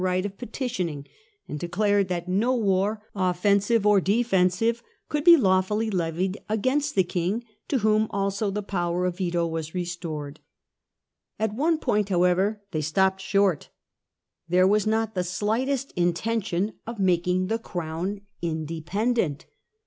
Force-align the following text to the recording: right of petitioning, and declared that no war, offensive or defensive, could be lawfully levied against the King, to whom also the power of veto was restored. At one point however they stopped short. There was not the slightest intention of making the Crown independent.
right 0.01 0.25
of 0.25 0.35
petitioning, 0.35 1.05
and 1.47 1.59
declared 1.59 2.07
that 2.07 2.27
no 2.27 2.55
war, 2.55 3.03
offensive 3.13 3.85
or 3.85 4.01
defensive, 4.01 4.81
could 5.09 5.23
be 5.23 5.37
lawfully 5.37 5.91
levied 5.91 6.39
against 6.49 6.95
the 6.95 7.03
King, 7.03 7.43
to 7.67 7.77
whom 7.77 8.07
also 8.09 8.49
the 8.49 8.63
power 8.63 9.05
of 9.05 9.17
veto 9.17 9.45
was 9.45 9.75
restored. 9.75 10.39
At 11.37 11.53
one 11.53 11.77
point 11.77 12.09
however 12.09 12.63
they 12.71 12.81
stopped 12.81 13.21
short. 13.21 13.69
There 14.49 14.67
was 14.67 14.87
not 14.87 15.13
the 15.13 15.23
slightest 15.23 15.91
intention 15.91 16.73
of 16.87 16.97
making 16.97 17.45
the 17.45 17.59
Crown 17.59 18.21
independent. 18.41 19.45